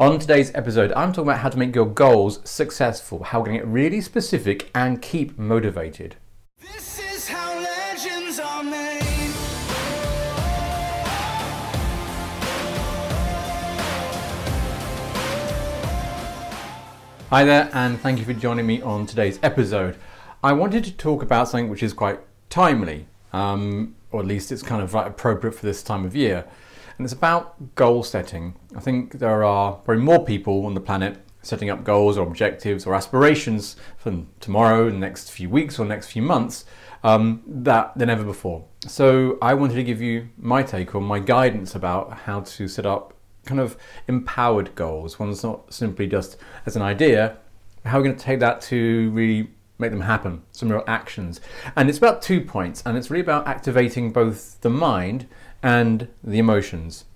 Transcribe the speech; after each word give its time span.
On 0.00 0.18
today's 0.18 0.50
episode, 0.56 0.90
I'm 0.94 1.12
talking 1.12 1.28
about 1.28 1.38
how 1.38 1.50
to 1.50 1.56
make 1.56 1.72
your 1.72 1.86
goals 1.86 2.40
successful, 2.42 3.22
how 3.22 3.44
to 3.44 3.52
get 3.52 3.64
really 3.64 4.00
specific 4.00 4.68
and 4.74 5.00
keep 5.00 5.38
motivated. 5.38 6.16
This 6.60 6.98
is 6.98 7.28
how 7.28 7.60
legends 7.60 8.40
are 8.40 8.64
made. 8.64 9.00
Hi 17.30 17.44
there, 17.44 17.70
and 17.72 18.00
thank 18.00 18.18
you 18.18 18.24
for 18.24 18.32
joining 18.32 18.66
me 18.66 18.82
on 18.82 19.06
today's 19.06 19.38
episode. 19.44 19.96
I 20.42 20.54
wanted 20.54 20.82
to 20.86 20.92
talk 20.92 21.22
about 21.22 21.46
something 21.46 21.70
which 21.70 21.84
is 21.84 21.92
quite 21.92 22.18
timely, 22.50 23.06
um, 23.32 23.94
or 24.10 24.18
at 24.18 24.26
least 24.26 24.50
it's 24.50 24.64
kind 24.64 24.82
of 24.82 24.92
right 24.92 25.06
appropriate 25.06 25.52
for 25.52 25.64
this 25.64 25.84
time 25.84 26.04
of 26.04 26.16
year, 26.16 26.46
and 26.96 27.04
it's 27.04 27.12
about 27.12 27.74
goal 27.74 28.02
setting. 28.02 28.54
I 28.76 28.80
think 28.80 29.18
there 29.18 29.44
are 29.44 29.72
probably 29.72 30.02
more 30.02 30.24
people 30.24 30.66
on 30.66 30.74
the 30.74 30.80
planet 30.80 31.18
setting 31.42 31.70
up 31.70 31.84
goals 31.84 32.16
or 32.16 32.26
objectives 32.26 32.86
or 32.86 32.94
aspirations 32.94 33.76
for 33.98 34.24
tomorrow, 34.40 34.90
the 34.90 34.96
next 34.96 35.30
few 35.30 35.48
weeks, 35.48 35.78
or 35.78 35.84
next 35.84 36.08
few 36.08 36.22
months 36.22 36.64
um, 37.02 37.42
that 37.46 37.96
than 37.96 38.08
ever 38.10 38.24
before. 38.24 38.64
So 38.86 39.38
I 39.42 39.54
wanted 39.54 39.74
to 39.74 39.84
give 39.84 40.00
you 40.00 40.28
my 40.38 40.62
take 40.62 40.94
or 40.94 41.00
my 41.00 41.18
guidance 41.18 41.74
about 41.74 42.12
how 42.20 42.40
to 42.40 42.66
set 42.68 42.86
up 42.86 43.14
kind 43.44 43.60
of 43.60 43.76
empowered 44.08 44.74
goals, 44.74 45.18
ones 45.18 45.42
not 45.42 45.72
simply 45.72 46.06
just 46.06 46.38
as 46.64 46.76
an 46.76 46.82
idea, 46.82 47.36
how 47.84 47.98
we're 47.98 48.04
going 48.04 48.16
to 48.16 48.24
take 48.24 48.40
that 48.40 48.60
to 48.62 49.10
really 49.10 49.50
make 49.78 49.90
them 49.90 50.00
happen, 50.00 50.42
some 50.52 50.70
real 50.70 50.84
actions. 50.86 51.40
And 51.76 51.88
it's 51.88 51.98
about 51.98 52.22
two 52.22 52.40
points, 52.40 52.82
and 52.86 52.96
it's 52.96 53.10
really 53.10 53.22
about 53.22 53.46
activating 53.46 54.12
both 54.12 54.60
the 54.62 54.70
mind 54.70 55.26
and 55.64 56.06
the 56.22 56.38
emotions. 56.38 57.06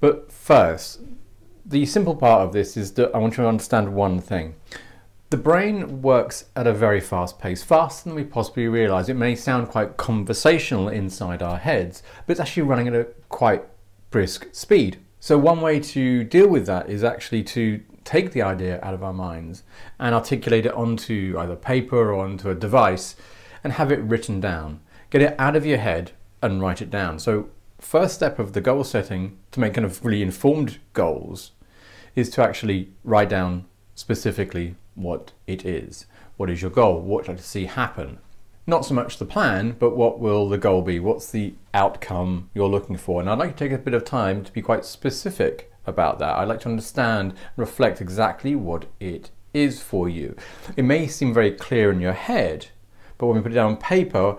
But 0.00 0.30
first, 0.30 1.00
the 1.64 1.86
simple 1.86 2.14
part 2.14 2.42
of 2.42 2.52
this 2.52 2.76
is 2.76 2.92
that 2.92 3.12
I 3.12 3.18
want 3.18 3.32
you 3.36 3.42
to 3.42 3.48
understand 3.48 3.94
one 3.94 4.20
thing. 4.20 4.54
The 5.30 5.38
brain 5.38 6.02
works 6.02 6.44
at 6.54 6.68
a 6.68 6.72
very 6.72 7.00
fast 7.00 7.40
pace, 7.40 7.64
faster 7.64 8.08
than 8.08 8.14
we 8.14 8.22
possibly 8.22 8.68
realize. 8.68 9.08
It 9.08 9.16
may 9.16 9.34
sound 9.34 9.68
quite 9.68 9.96
conversational 9.96 10.88
inside 10.88 11.42
our 11.42 11.56
heads, 11.56 12.02
but 12.26 12.32
it's 12.32 12.40
actually 12.40 12.62
running 12.62 12.86
at 12.86 12.94
a 12.94 13.08
quite 13.30 13.64
brisk 14.10 14.46
speed. 14.52 14.98
So, 15.18 15.36
one 15.38 15.60
way 15.60 15.80
to 15.80 16.22
deal 16.22 16.46
with 16.46 16.66
that 16.66 16.88
is 16.88 17.02
actually 17.02 17.42
to 17.44 17.82
take 18.04 18.30
the 18.30 18.42
idea 18.42 18.78
out 18.82 18.94
of 18.94 19.02
our 19.02 19.12
minds 19.12 19.64
and 19.98 20.14
articulate 20.14 20.66
it 20.66 20.74
onto 20.74 21.34
either 21.38 21.56
paper 21.56 22.12
or 22.12 22.24
onto 22.24 22.50
a 22.50 22.54
device 22.54 23.16
and 23.64 23.72
have 23.72 23.90
it 23.90 23.98
written 24.00 24.38
down. 24.38 24.80
Get 25.10 25.22
it 25.22 25.34
out 25.40 25.56
of 25.56 25.66
your 25.66 25.78
head 25.78 26.12
and 26.40 26.60
write 26.60 26.80
it 26.80 26.90
down. 26.90 27.18
So, 27.18 27.48
first 27.78 28.14
step 28.14 28.38
of 28.38 28.52
the 28.52 28.60
goal 28.60 28.84
setting 28.84 29.38
to 29.52 29.60
make 29.60 29.74
kind 29.74 29.84
of 29.84 30.04
really 30.04 30.22
informed 30.22 30.78
goals 30.92 31.52
is 32.14 32.30
to 32.30 32.42
actually 32.42 32.90
write 33.04 33.28
down 33.28 33.66
specifically 33.94 34.76
what 34.94 35.32
it 35.46 35.64
is. 35.64 36.06
What 36.36 36.50
is 36.50 36.62
your 36.62 36.70
goal? 36.70 37.00
What 37.00 37.04
would 37.04 37.26
you 37.26 37.32
like 37.32 37.40
to 37.40 37.46
see 37.46 37.64
happen? 37.66 38.18
not 38.66 38.84
so 38.84 38.94
much 38.94 39.18
the 39.18 39.24
plan, 39.24 39.76
but 39.78 39.96
what 39.96 40.18
will 40.18 40.48
the 40.48 40.58
goal 40.58 40.82
be? 40.82 40.98
What's 40.98 41.30
the 41.30 41.54
outcome 41.72 42.50
you're 42.52 42.68
looking 42.68 42.96
for? 42.96 43.20
And 43.20 43.30
I'd 43.30 43.38
like 43.38 43.56
to 43.56 43.64
take 43.64 43.72
a 43.72 43.78
bit 43.78 43.94
of 43.94 44.04
time 44.04 44.42
to 44.44 44.52
be 44.52 44.60
quite 44.60 44.84
specific 44.84 45.72
about 45.86 46.18
that. 46.18 46.36
I'd 46.36 46.48
like 46.48 46.60
to 46.60 46.68
understand 46.68 47.30
and 47.30 47.38
reflect 47.56 48.00
exactly 48.00 48.56
what 48.56 48.86
it 48.98 49.30
is 49.54 49.80
for 49.80 50.08
you. 50.08 50.34
It 50.76 50.82
may 50.82 51.06
seem 51.06 51.32
very 51.32 51.52
clear 51.52 51.92
in 51.92 52.00
your 52.00 52.12
head, 52.12 52.66
but 53.18 53.26
when 53.26 53.36
we 53.36 53.42
put 53.42 53.52
it 53.52 53.54
down 53.54 53.72
on 53.72 53.76
paper, 53.76 54.36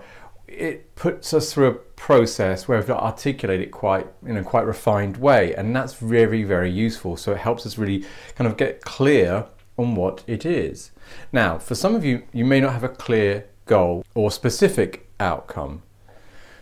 it 0.48 0.94
puts 0.96 1.34
us 1.34 1.52
through 1.52 1.66
a 1.66 1.74
process 1.74 2.66
where 2.66 2.78
we 2.78 2.80
have 2.80 2.88
got 2.88 3.00
to 3.00 3.04
articulate 3.04 3.60
it 3.60 3.70
quite 3.70 4.06
in 4.26 4.36
a 4.36 4.42
quite 4.42 4.64
refined 4.64 5.18
way, 5.18 5.54
and 5.54 5.76
that's 5.76 5.94
very, 5.94 6.42
very 6.42 6.70
useful. 6.70 7.16
So 7.16 7.32
it 7.32 7.38
helps 7.38 7.66
us 7.66 7.78
really 7.78 8.04
kind 8.34 8.50
of 8.50 8.56
get 8.56 8.80
clear 8.82 9.46
on 9.76 9.94
what 9.94 10.24
it 10.26 10.44
is. 10.44 10.90
Now, 11.32 11.58
for 11.58 11.74
some 11.74 11.94
of 11.94 12.04
you, 12.04 12.24
you 12.32 12.44
may 12.44 12.60
not 12.60 12.72
have 12.72 12.84
a 12.84 12.88
clear 12.88 13.46
goal 13.66 14.04
or 14.14 14.30
specific 14.30 15.08
outcome. 15.20 15.82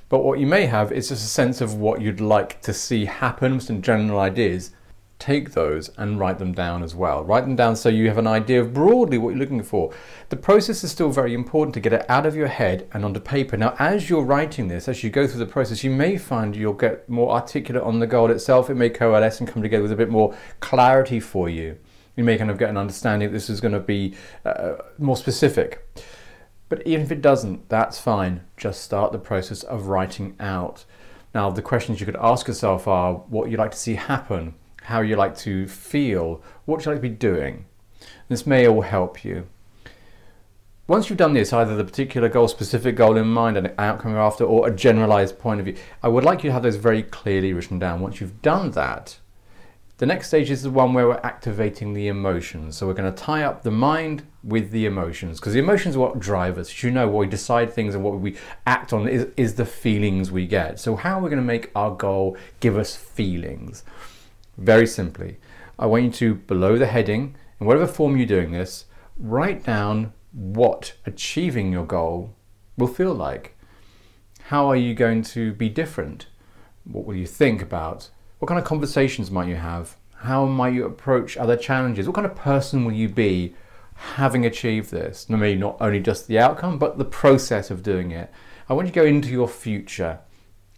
But 0.08 0.22
what 0.22 0.38
you 0.38 0.46
may 0.46 0.66
have 0.66 0.92
is 0.92 1.08
just 1.08 1.24
a 1.24 1.28
sense 1.28 1.60
of 1.60 1.74
what 1.74 2.00
you'd 2.00 2.20
like 2.20 2.60
to 2.62 2.72
see 2.72 3.06
happen, 3.06 3.58
some 3.60 3.82
general 3.82 4.20
ideas. 4.20 4.72
Take 5.18 5.52
those 5.52 5.88
and 5.96 6.20
write 6.20 6.38
them 6.38 6.52
down 6.52 6.82
as 6.82 6.94
well. 6.94 7.24
Write 7.24 7.44
them 7.44 7.56
down 7.56 7.74
so 7.74 7.88
you 7.88 8.08
have 8.08 8.18
an 8.18 8.26
idea 8.26 8.60
of 8.60 8.74
broadly 8.74 9.16
what 9.16 9.30
you're 9.30 9.38
looking 9.38 9.62
for. 9.62 9.92
The 10.28 10.36
process 10.36 10.84
is 10.84 10.90
still 10.90 11.10
very 11.10 11.32
important 11.32 11.72
to 11.74 11.80
get 11.80 11.94
it 11.94 12.04
out 12.08 12.26
of 12.26 12.36
your 12.36 12.48
head 12.48 12.86
and 12.92 13.04
onto 13.04 13.20
paper. 13.20 13.56
Now, 13.56 13.74
as 13.78 14.10
you're 14.10 14.24
writing 14.24 14.68
this, 14.68 14.88
as 14.88 15.02
you 15.02 15.08
go 15.08 15.26
through 15.26 15.38
the 15.38 15.46
process, 15.46 15.82
you 15.82 15.90
may 15.90 16.18
find 16.18 16.54
you'll 16.54 16.74
get 16.74 17.08
more 17.08 17.32
articulate 17.32 17.82
on 17.82 17.98
the 17.98 18.06
goal 18.06 18.30
itself. 18.30 18.68
It 18.68 18.74
may 18.74 18.90
coalesce 18.90 19.40
and 19.40 19.48
come 19.48 19.62
together 19.62 19.82
with 19.82 19.92
a 19.92 19.96
bit 19.96 20.10
more 20.10 20.36
clarity 20.60 21.18
for 21.18 21.48
you. 21.48 21.78
You 22.16 22.24
may 22.24 22.36
kind 22.36 22.50
of 22.50 22.58
get 22.58 22.70
an 22.70 22.76
understanding 22.76 23.28
that 23.28 23.32
this 23.32 23.48
is 23.48 23.60
going 23.60 23.74
to 23.74 23.80
be 23.80 24.14
uh, 24.44 24.76
more 24.98 25.16
specific. 25.16 25.86
But 26.68 26.86
even 26.86 27.04
if 27.04 27.12
it 27.12 27.22
doesn't, 27.22 27.68
that's 27.68 27.98
fine. 27.98 28.42
Just 28.56 28.82
start 28.82 29.12
the 29.12 29.18
process 29.18 29.62
of 29.62 29.86
writing 29.86 30.36
out. 30.40 30.84
Now, 31.34 31.50
the 31.50 31.62
questions 31.62 32.00
you 32.00 32.06
could 32.06 32.16
ask 32.16 32.48
yourself 32.48 32.88
are 32.88 33.14
what 33.14 33.50
you'd 33.50 33.58
like 33.58 33.70
to 33.70 33.76
see 33.76 33.94
happen, 33.94 34.54
how 34.86 35.00
you 35.00 35.16
like 35.16 35.36
to 35.36 35.66
feel, 35.66 36.40
what 36.64 36.84
you 36.84 36.92
like 36.92 36.98
to 36.98 37.02
be 37.02 37.08
doing. 37.08 37.66
This 38.28 38.46
may 38.46 38.68
all 38.68 38.82
help 38.82 39.24
you. 39.24 39.48
Once 40.86 41.10
you've 41.10 41.18
done 41.18 41.32
this, 41.32 41.52
either 41.52 41.74
the 41.74 41.82
particular 41.82 42.28
goal, 42.28 42.46
specific 42.46 42.94
goal 42.94 43.16
in 43.16 43.26
mind, 43.26 43.56
and 43.56 43.72
outcome 43.78 44.12
you're 44.12 44.20
after, 44.20 44.44
or 44.44 44.68
a 44.68 44.70
generalized 44.70 45.40
point 45.40 45.58
of 45.58 45.66
view, 45.66 45.74
I 46.04 46.08
would 46.08 46.22
like 46.22 46.44
you 46.44 46.50
to 46.50 46.52
have 46.52 46.62
those 46.62 46.76
very 46.76 47.02
clearly 47.02 47.52
written 47.52 47.80
down. 47.80 48.00
Once 48.00 48.20
you've 48.20 48.40
done 48.42 48.70
that, 48.72 49.18
the 49.98 50.06
next 50.06 50.28
stage 50.28 50.52
is 50.52 50.62
the 50.62 50.70
one 50.70 50.94
where 50.94 51.08
we're 51.08 51.20
activating 51.24 51.92
the 51.92 52.06
emotions. 52.06 52.76
So 52.76 52.86
we're 52.86 52.94
going 52.94 53.12
to 53.12 53.22
tie 53.22 53.42
up 53.42 53.64
the 53.64 53.72
mind 53.72 54.22
with 54.44 54.70
the 54.70 54.86
emotions 54.86 55.40
because 55.40 55.54
the 55.54 55.58
emotions 55.58 55.96
are 55.96 56.00
what 56.00 56.20
drive 56.20 56.58
us. 56.58 56.84
You 56.84 56.92
know, 56.92 57.08
what 57.08 57.18
we 57.18 57.26
decide 57.26 57.72
things 57.72 57.96
and 57.96 58.04
what 58.04 58.20
we 58.20 58.36
act 58.66 58.92
on 58.92 59.08
is, 59.08 59.26
is 59.36 59.56
the 59.56 59.66
feelings 59.66 60.30
we 60.30 60.46
get. 60.46 60.78
So, 60.78 60.94
how 60.94 61.18
are 61.18 61.22
we 61.22 61.28
going 61.28 61.42
to 61.42 61.44
make 61.44 61.72
our 61.74 61.90
goal 61.90 62.36
give 62.60 62.78
us 62.78 62.94
feelings? 62.94 63.82
Very 64.58 64.86
simply, 64.86 65.38
I 65.78 65.86
want 65.86 66.04
you 66.04 66.10
to, 66.10 66.34
below 66.34 66.78
the 66.78 66.86
heading, 66.86 67.36
in 67.60 67.66
whatever 67.66 67.86
form 67.86 68.16
you're 68.16 68.26
doing 68.26 68.52
this, 68.52 68.86
write 69.18 69.64
down 69.64 70.12
what 70.32 70.94
achieving 71.04 71.72
your 71.72 71.84
goal 71.84 72.34
will 72.76 72.86
feel 72.86 73.14
like. 73.14 73.56
How 74.44 74.66
are 74.68 74.76
you 74.76 74.94
going 74.94 75.22
to 75.22 75.52
be 75.52 75.68
different? 75.68 76.26
What 76.84 77.04
will 77.04 77.16
you 77.16 77.26
think 77.26 77.62
about? 77.62 78.10
What 78.38 78.48
kind 78.48 78.58
of 78.58 78.64
conversations 78.64 79.30
might 79.30 79.48
you 79.48 79.56
have? 79.56 79.96
How 80.14 80.46
might 80.46 80.72
you 80.72 80.84
approach 80.86 81.36
other 81.36 81.56
challenges? 81.56 82.06
What 82.06 82.14
kind 82.14 82.26
of 82.26 82.36
person 82.36 82.84
will 82.84 82.92
you 82.92 83.08
be 83.08 83.54
having 83.94 84.46
achieved 84.46 84.90
this? 84.90 85.28
Mean, 85.28 85.60
not 85.60 85.76
only 85.80 86.00
just 86.00 86.26
the 86.26 86.38
outcome, 86.38 86.78
but 86.78 86.96
the 86.96 87.04
process 87.04 87.70
of 87.70 87.82
doing 87.82 88.10
it. 88.10 88.30
I 88.68 88.74
want 88.74 88.86
you 88.86 88.92
to 88.92 89.00
go 89.00 89.06
into 89.06 89.30
your 89.30 89.48
future, 89.48 90.20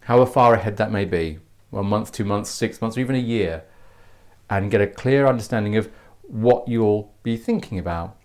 however 0.01 0.29
far 0.29 0.53
ahead 0.53 0.77
that 0.77 0.91
may 0.91 1.05
be 1.05 1.39
one 1.69 1.85
month, 1.85 2.11
two 2.11 2.25
months, 2.25 2.49
six 2.49 2.81
months, 2.81 2.97
or 2.97 3.01
even 3.01 3.15
a 3.15 3.19
year 3.19 3.63
and 4.49 4.71
get 4.71 4.81
a 4.81 4.87
clear 4.87 5.27
understanding 5.27 5.75
of 5.75 5.89
what 6.23 6.67
you'll 6.67 7.13
be 7.23 7.37
thinking 7.37 7.77
about. 7.79 8.17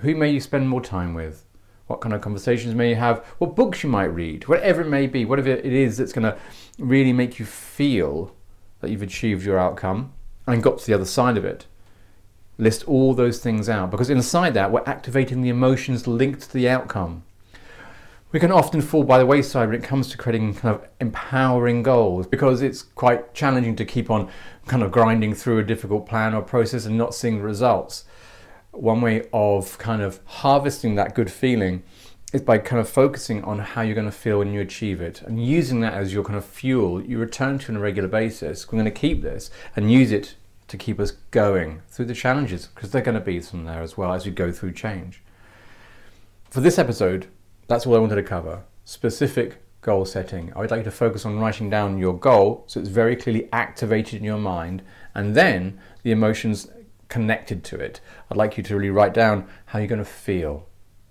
Who 0.00 0.14
may 0.14 0.30
you 0.30 0.40
spend 0.40 0.68
more 0.68 0.80
time 0.80 1.14
with? 1.14 1.44
What 1.86 2.00
kind 2.00 2.14
of 2.14 2.20
conversations 2.20 2.74
may 2.74 2.90
you 2.90 2.96
have? 2.96 3.24
What 3.38 3.56
books 3.56 3.82
you 3.82 3.90
might 3.90 4.04
read? 4.04 4.46
Whatever 4.46 4.82
it 4.82 4.88
may 4.88 5.06
be, 5.06 5.24
whatever 5.24 5.48
it 5.48 5.64
is 5.64 5.96
that's 5.96 6.12
going 6.12 6.24
to 6.24 6.38
really 6.78 7.12
make 7.12 7.38
you 7.38 7.44
feel 7.44 8.34
that 8.80 8.90
you've 8.90 9.02
achieved 9.02 9.44
your 9.44 9.58
outcome 9.58 10.12
and 10.46 10.62
got 10.62 10.78
to 10.78 10.86
the 10.86 10.94
other 10.94 11.04
side 11.04 11.36
of 11.36 11.44
it. 11.44 11.66
List 12.58 12.84
all 12.86 13.14
those 13.14 13.40
things 13.40 13.68
out 13.68 13.90
because 13.90 14.10
inside 14.10 14.54
that 14.54 14.70
we're 14.70 14.84
activating 14.86 15.42
the 15.42 15.48
emotions 15.48 16.06
linked 16.06 16.42
to 16.42 16.52
the 16.52 16.68
outcome. 16.68 17.24
We 18.32 18.38
can 18.38 18.52
often 18.52 18.80
fall 18.80 19.02
by 19.02 19.18
the 19.18 19.26
wayside 19.26 19.70
when 19.70 19.80
it 19.80 19.82
comes 19.82 20.08
to 20.10 20.16
creating 20.16 20.54
kind 20.54 20.76
of 20.76 20.88
empowering 21.00 21.82
goals 21.82 22.28
because 22.28 22.62
it's 22.62 22.80
quite 22.80 23.34
challenging 23.34 23.74
to 23.74 23.84
keep 23.84 24.08
on 24.08 24.30
kind 24.68 24.84
of 24.84 24.92
grinding 24.92 25.34
through 25.34 25.58
a 25.58 25.64
difficult 25.64 26.06
plan 26.06 26.32
or 26.32 26.40
process 26.40 26.86
and 26.86 26.96
not 26.96 27.12
seeing 27.12 27.42
results. 27.42 28.04
One 28.70 29.00
way 29.00 29.26
of 29.32 29.76
kind 29.78 30.00
of 30.00 30.20
harvesting 30.26 30.94
that 30.94 31.16
good 31.16 31.28
feeling 31.28 31.82
is 32.32 32.40
by 32.40 32.58
kind 32.58 32.78
of 32.78 32.88
focusing 32.88 33.42
on 33.42 33.58
how 33.58 33.82
you're 33.82 33.96
going 33.96 34.06
to 34.06 34.12
feel 34.12 34.38
when 34.38 34.52
you 34.52 34.60
achieve 34.60 35.00
it 35.00 35.22
and 35.22 35.44
using 35.44 35.80
that 35.80 35.94
as 35.94 36.14
your 36.14 36.22
kind 36.22 36.38
of 36.38 36.44
fuel 36.44 37.02
you 37.02 37.18
return 37.18 37.58
to 37.58 37.72
on 37.72 37.78
a 37.78 37.80
regular 37.80 38.08
basis. 38.08 38.68
We're 38.68 38.78
going 38.78 38.84
to 38.84 38.92
keep 38.92 39.22
this 39.22 39.50
and 39.74 39.90
use 39.90 40.12
it 40.12 40.36
to 40.68 40.76
keep 40.76 41.00
us 41.00 41.10
going 41.32 41.82
through 41.88 42.04
the 42.04 42.14
challenges 42.14 42.68
because 42.68 42.92
they're 42.92 43.02
going 43.02 43.16
to 43.16 43.20
be 43.20 43.40
some 43.40 43.64
there 43.64 43.82
as 43.82 43.96
well 43.96 44.12
as 44.12 44.24
we 44.24 44.30
go 44.30 44.52
through 44.52 44.74
change. 44.74 45.20
For 46.48 46.60
this 46.60 46.78
episode, 46.78 47.26
that's 47.70 47.86
all 47.86 47.94
I 47.94 48.00
wanted 48.00 48.16
to 48.16 48.24
cover 48.24 48.64
specific 48.84 49.62
goal 49.80 50.04
setting. 50.04 50.52
I 50.56 50.58
would 50.58 50.72
like 50.72 50.78
you 50.78 50.84
to 50.84 50.90
focus 50.90 51.24
on 51.24 51.38
writing 51.38 51.70
down 51.70 51.98
your 51.98 52.18
goal 52.18 52.64
so 52.66 52.80
it's 52.80 52.88
very 52.88 53.14
clearly 53.14 53.48
activated 53.52 54.14
in 54.14 54.24
your 54.24 54.38
mind 54.38 54.82
and 55.14 55.36
then 55.36 55.78
the 56.02 56.10
emotions 56.10 56.68
connected 57.08 57.62
to 57.62 57.78
it. 57.78 58.00
I'd 58.28 58.36
like 58.36 58.56
you 58.56 58.64
to 58.64 58.74
really 58.74 58.90
write 58.90 59.14
down 59.14 59.46
how 59.66 59.78
you're 59.78 59.86
going 59.86 60.00
to 60.00 60.04
feel 60.04 60.66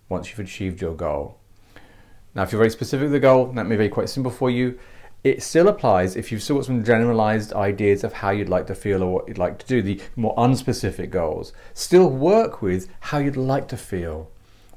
once 0.10 0.30
you've 0.30 0.40
achieved 0.40 0.82
your 0.82 0.94
goal. 0.96 1.40
Now, 2.36 2.44
if 2.44 2.52
you're 2.52 2.60
very 2.60 2.70
specific 2.70 3.06
with 3.06 3.14
the 3.14 3.22
goal, 3.22 3.46
that 3.54 3.66
may 3.66 3.78
be 3.78 3.88
quite 3.88 4.10
simple 4.10 4.32
for 4.32 4.50
you. 4.50 4.78
it 5.24 5.42
still 5.42 5.70
applies 5.70 6.18
if 6.18 6.30
you've 6.30 6.44
still 6.44 6.58
got 6.58 6.66
some 6.66 6.84
generalized 6.84 7.54
ideas 7.54 8.04
of 8.04 8.12
how 8.12 8.32
you'd 8.32 8.50
like 8.50 8.68
to 8.68 8.76
feel 8.76 9.02
or 9.02 9.14
what 9.14 9.30
you'd 9.30 9.38
like 9.38 9.60
to 9.60 9.66
do, 9.66 9.82
the 9.82 10.02
more 10.18 10.36
unspecific 10.36 11.10
goals. 11.10 11.54
Still 11.74 12.10
work 12.10 12.62
with 12.62 12.90
how 13.00 13.20
you'd 13.20 13.38
like 13.38 13.70
to 13.70 13.78
feel, 13.78 14.30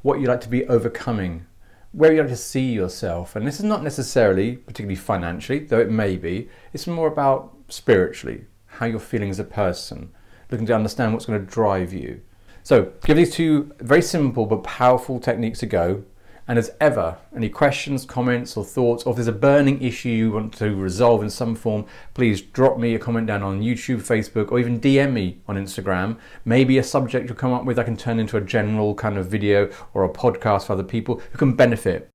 what 0.02 0.20
you'd 0.20 0.29
like 0.29 0.40
to 0.43 0.49
be 0.49 0.64
overcoming, 0.67 1.46
where 1.92 2.12
you'd 2.12 2.22
like 2.22 2.30
to 2.30 2.36
see 2.36 2.72
yourself. 2.72 3.36
And 3.36 3.46
this 3.46 3.58
is 3.58 3.64
not 3.64 3.82
necessarily 3.82 4.56
particularly 4.56 4.96
financially, 4.96 5.60
though 5.60 5.80
it 5.80 5.90
may 5.90 6.16
be. 6.16 6.48
It's 6.72 6.86
more 6.86 7.08
about 7.08 7.54
spiritually, 7.68 8.46
how 8.66 8.86
you're 8.86 8.98
feeling 8.98 9.30
as 9.30 9.38
a 9.38 9.44
person, 9.44 10.10
looking 10.50 10.66
to 10.66 10.74
understand 10.74 11.12
what's 11.12 11.26
going 11.26 11.44
to 11.44 11.52
drive 11.52 11.92
you. 11.92 12.22
So, 12.64 12.92
give 13.04 13.16
these 13.16 13.34
two 13.34 13.72
very 13.80 14.02
simple 14.02 14.46
but 14.46 14.62
powerful 14.62 15.18
techniques 15.18 15.62
a 15.62 15.66
go. 15.66 16.04
And 16.48 16.58
as 16.58 16.72
ever, 16.80 17.18
any 17.34 17.48
questions, 17.48 18.04
comments, 18.04 18.56
or 18.56 18.64
thoughts, 18.64 19.04
or 19.04 19.10
if 19.10 19.16
there's 19.16 19.28
a 19.28 19.32
burning 19.32 19.80
issue 19.80 20.08
you 20.08 20.32
want 20.32 20.54
to 20.54 20.74
resolve 20.74 21.22
in 21.22 21.30
some 21.30 21.54
form, 21.54 21.86
please 22.14 22.40
drop 22.40 22.78
me 22.78 22.94
a 22.94 22.98
comment 22.98 23.26
down 23.26 23.42
on 23.42 23.62
YouTube, 23.62 23.98
Facebook, 23.98 24.50
or 24.50 24.58
even 24.58 24.80
DM 24.80 25.12
me 25.12 25.38
on 25.46 25.56
Instagram. 25.56 26.18
Maybe 26.44 26.78
a 26.78 26.82
subject 26.82 27.28
you'll 27.28 27.36
come 27.36 27.52
up 27.52 27.64
with 27.64 27.78
I 27.78 27.84
can 27.84 27.96
turn 27.96 28.18
into 28.18 28.36
a 28.36 28.40
general 28.40 28.94
kind 28.94 29.16
of 29.16 29.28
video 29.28 29.70
or 29.94 30.04
a 30.04 30.08
podcast 30.08 30.66
for 30.66 30.74
other 30.74 30.82
people 30.82 31.22
who 31.30 31.38
can 31.38 31.54
benefit. 31.54 32.11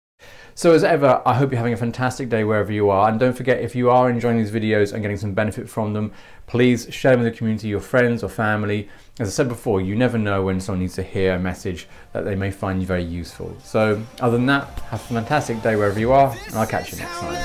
So 0.58 0.72
as 0.72 0.84
ever, 0.84 1.22
I 1.24 1.36
hope 1.36 1.52
you're 1.52 1.60
having 1.60 1.74
a 1.74 1.78
fantastic 1.78 2.30
day 2.30 2.44
wherever 2.44 2.72
you 2.72 2.90
are. 2.90 3.10
And 3.10 3.20
don't 3.20 3.38
forget, 3.38 3.62
if 3.62 3.76
you 3.76 3.92
are 3.92 4.10
enjoying 4.10 4.38
these 4.38 4.50
videos 4.50 4.92
and 4.92 5.04
getting 5.04 5.16
some 5.16 5.36
benefit 5.36 5.70
from 5.70 5.94
them, 5.94 6.12
please 6.48 6.92
share 6.92 7.12
them 7.12 7.22
with 7.24 7.32
the 7.32 7.38
community, 7.38 7.68
your 7.68 7.80
friends 7.80 8.24
or 8.24 8.28
family. 8.28 8.90
As 9.20 9.28
I 9.28 9.32
said 9.32 9.50
before, 9.50 9.82
you 9.82 9.96
never 9.96 10.18
know 10.18 10.44
when 10.44 10.60
someone 10.60 10.80
needs 10.80 10.96
to 10.96 11.04
hear 11.04 11.36
a 11.36 11.40
message 11.40 11.88
that 12.14 12.26
they 12.26 12.34
may 12.34 12.50
find 12.50 12.82
very 12.82 13.04
useful. 13.04 13.56
So 13.62 14.02
other 14.20 14.38
than 14.38 14.48
that, 14.48 14.68
have 14.90 15.00
a 15.00 15.14
fantastic 15.14 15.62
day 15.62 15.76
wherever 15.76 16.00
you 16.00 16.12
are, 16.12 16.36
and 16.48 16.56
I'll 16.56 16.66
catch 16.66 16.92
you 16.92 16.98
next 16.98 17.20
time. 17.20 17.36